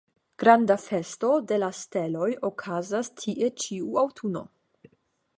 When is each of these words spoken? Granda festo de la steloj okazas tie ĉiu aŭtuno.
Granda 0.43 0.75
festo 0.83 1.27
de 1.51 1.59
la 1.63 1.67
steloj 1.79 2.29
okazas 2.49 3.11
tie 3.19 3.51
ĉiu 3.65 3.99
aŭtuno. 4.05 4.43